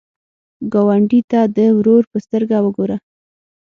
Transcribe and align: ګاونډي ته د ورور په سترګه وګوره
ګاونډي 0.73 1.19
ته 1.31 1.39
د 1.55 1.59
ورور 1.77 2.03
په 2.11 2.17
سترګه 2.25 2.57
وګوره 2.65 2.97